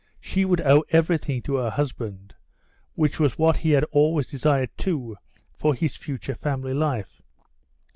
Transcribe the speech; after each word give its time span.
She 0.19 0.45
would 0.45 0.61
owe 0.61 0.83
everything 0.89 1.43
to 1.43 1.57
her 1.57 1.69
husband, 1.69 2.33
which 2.95 3.19
was 3.19 3.37
what 3.37 3.57
he 3.57 3.69
had 3.69 3.83
always 3.91 4.25
desired 4.25 4.75
too 4.75 5.15
for 5.53 5.75
his 5.75 5.95
future 5.95 6.33
family 6.33 6.73
life. 6.73 7.21